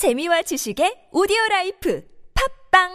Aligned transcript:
재미와 0.00 0.40
지식의 0.40 1.08
오디오 1.12 1.36
라이프 1.50 2.02
팟빵 2.72 2.88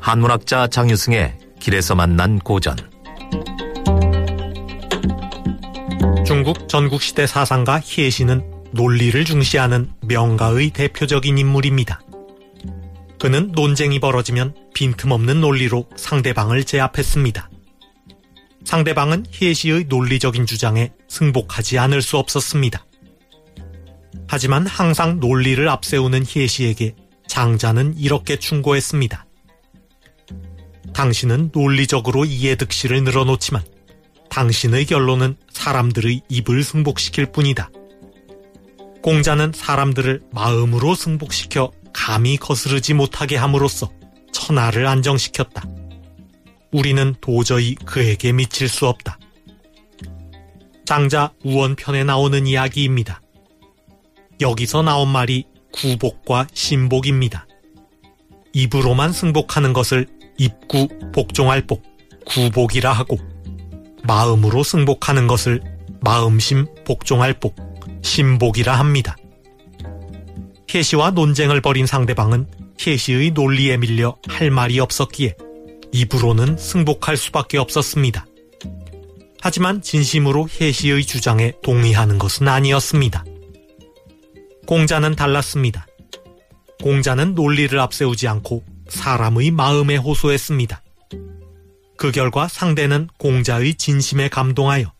한문학자 0.00 0.68
장유승의 0.68 1.36
길에서 1.60 1.94
만난 1.94 2.38
고전 2.38 2.74
중국 6.26 6.66
전국시대 6.66 7.26
사상가 7.26 7.80
혜시는 7.84 8.70
논리를 8.70 9.22
중시하는 9.26 9.90
명가의 10.06 10.70
대표적인 10.70 11.36
인물입니다. 11.36 12.00
그는 13.18 13.52
논쟁이 13.52 14.00
벌어지면 14.00 14.54
빈틈없는 14.72 15.42
논리로 15.42 15.84
상대방을 15.96 16.64
제압했습니다. 16.64 17.50
상대방은 18.68 19.24
희애시의 19.30 19.86
논리적인 19.88 20.44
주장에 20.44 20.92
승복하지 21.08 21.78
않을 21.78 22.02
수 22.02 22.18
없었습니다. 22.18 22.84
하지만 24.26 24.66
항상 24.66 25.20
논리를 25.20 25.66
앞세우는 25.66 26.26
희애시에게 26.26 26.94
장자는 27.26 27.96
이렇게 27.96 28.36
충고했습니다. 28.36 29.24
당신은 30.92 31.48
논리적으로 31.54 32.26
이해득실을 32.26 33.04
늘어놓지만 33.04 33.64
당신의 34.28 34.84
결론은 34.84 35.38
사람들의 35.50 36.20
입을 36.28 36.62
승복시킬 36.62 37.32
뿐이다. 37.32 37.70
공자는 39.02 39.52
사람들을 39.54 40.24
마음으로 40.30 40.94
승복시켜 40.94 41.72
감히 41.94 42.36
거스르지 42.36 42.92
못하게 42.92 43.36
함으로써 43.36 43.90
천하를 44.30 44.86
안정시켰다. 44.86 45.77
우리는 46.72 47.14
도저히 47.20 47.74
그에게 47.74 48.32
미칠 48.32 48.68
수 48.68 48.86
없다. 48.86 49.18
장자 50.84 51.32
우원편에 51.44 52.04
나오는 52.04 52.46
이야기입니다. 52.46 53.20
여기서 54.40 54.82
나온 54.82 55.08
말이 55.08 55.44
구복과 55.72 56.46
신복입니다. 56.52 57.46
입으로만 58.52 59.12
승복하는 59.12 59.72
것을 59.72 60.06
입구 60.38 60.88
복종할 61.12 61.66
복, 61.66 61.82
구복이라 62.26 62.92
하고 62.92 63.18
마음으로 64.04 64.62
승복하는 64.62 65.26
것을 65.26 65.60
마음심 66.00 66.66
복종할 66.84 67.34
복, 67.38 67.56
신복이라 68.02 68.78
합니다. 68.78 69.16
혜시와 70.72 71.10
논쟁을 71.10 71.60
벌인 71.60 71.86
상대방은 71.86 72.46
혜시의 72.80 73.32
논리에 73.32 73.76
밀려 73.76 74.16
할 74.28 74.50
말이 74.50 74.78
없었기에 74.80 75.36
입으로는 75.92 76.56
승복할 76.56 77.16
수밖에 77.16 77.58
없었습니다. 77.58 78.26
하지만 79.40 79.80
진심으로 79.82 80.48
혜시의 80.48 81.04
주장에 81.04 81.52
동의하는 81.62 82.18
것은 82.18 82.48
아니었습니다. 82.48 83.24
공자는 84.66 85.16
달랐습니다. 85.16 85.86
공자는 86.82 87.34
논리를 87.34 87.78
앞세우지 87.78 88.28
않고 88.28 88.64
사람의 88.88 89.50
마음에 89.50 89.96
호소했습니다. 89.96 90.82
그 91.96 92.12
결과 92.12 92.48
상대는 92.48 93.08
공자의 93.18 93.74
진심에 93.74 94.28
감동하여 94.28 94.92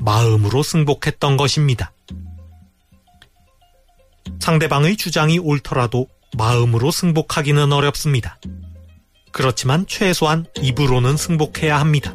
마음으로 0.00 0.62
승복했던 0.62 1.36
것입니다. 1.36 1.92
상대방의 4.40 4.96
주장이 4.96 5.38
옳더라도 5.38 6.08
마음으로 6.36 6.90
승복하기는 6.90 7.72
어렵습니다. 7.72 8.38
그렇지만 9.36 9.86
최소한 9.86 10.46
입으로는 10.62 11.18
승복해야 11.18 11.78
합니다. 11.78 12.14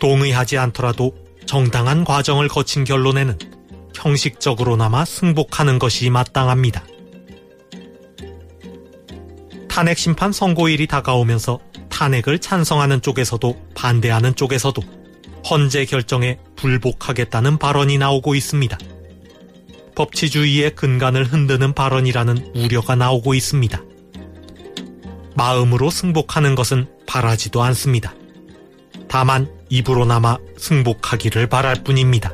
동의하지 0.00 0.58
않더라도 0.58 1.14
정당한 1.46 2.02
과정을 2.02 2.48
거친 2.48 2.82
결론에는 2.82 3.38
형식적으로나마 3.94 5.04
승복하는 5.04 5.78
것이 5.78 6.10
마땅합니다. 6.10 6.84
탄핵 9.68 9.96
심판 9.96 10.32
선고일이 10.32 10.88
다가오면서 10.88 11.60
탄핵을 11.90 12.40
찬성하는 12.40 13.00
쪽에서도 13.00 13.56
반대하는 13.76 14.34
쪽에서도 14.34 14.82
헌재 15.48 15.84
결정에 15.84 16.40
불복하겠다는 16.56 17.58
발언이 17.58 17.98
나오고 17.98 18.34
있습니다. 18.34 18.76
법치주의의 19.94 20.74
근간을 20.74 21.24
흔드는 21.24 21.72
발언이라는 21.72 22.50
우려가 22.56 22.96
나오고 22.96 23.34
있습니다. 23.34 23.93
마음으로 25.44 25.90
승복하는 25.90 26.54
것은 26.54 26.86
바라지도 27.06 27.62
않습니다. 27.64 28.14
다만 29.08 29.46
입으로나마 29.68 30.38
승복하기를 30.56 31.48
바랄 31.48 31.84
뿐입니다. 31.84 32.32